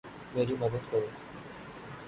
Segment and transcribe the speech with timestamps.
[0.35, 1.07] میری مدد کرو